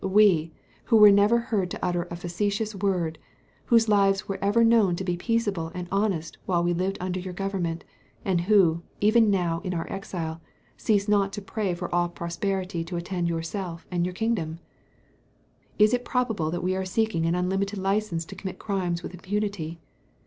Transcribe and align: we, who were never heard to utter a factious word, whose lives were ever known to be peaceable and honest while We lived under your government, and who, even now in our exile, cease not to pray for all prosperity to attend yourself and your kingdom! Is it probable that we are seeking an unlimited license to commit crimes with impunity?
we, 0.03 0.51
who 0.85 0.97
were 0.97 1.11
never 1.11 1.37
heard 1.37 1.69
to 1.69 1.85
utter 1.85 2.07
a 2.09 2.15
factious 2.15 2.73
word, 2.73 3.19
whose 3.65 3.87
lives 3.87 4.27
were 4.27 4.39
ever 4.41 4.63
known 4.63 4.95
to 4.95 5.03
be 5.03 5.15
peaceable 5.15 5.71
and 5.75 5.87
honest 5.91 6.39
while 6.47 6.63
We 6.63 6.73
lived 6.73 6.97
under 6.99 7.19
your 7.19 7.35
government, 7.35 7.83
and 8.25 8.41
who, 8.41 8.81
even 8.99 9.29
now 9.29 9.61
in 9.63 9.75
our 9.75 9.85
exile, 9.93 10.41
cease 10.75 11.07
not 11.07 11.31
to 11.33 11.41
pray 11.43 11.75
for 11.75 11.93
all 11.93 12.09
prosperity 12.09 12.83
to 12.85 12.95
attend 12.97 13.27
yourself 13.29 13.85
and 13.91 14.03
your 14.03 14.15
kingdom! 14.15 14.57
Is 15.77 15.93
it 15.93 16.03
probable 16.03 16.49
that 16.49 16.63
we 16.63 16.75
are 16.75 16.83
seeking 16.83 17.27
an 17.27 17.35
unlimited 17.35 17.77
license 17.77 18.25
to 18.25 18.35
commit 18.35 18.57
crimes 18.57 19.03
with 19.03 19.13
impunity? 19.13 19.79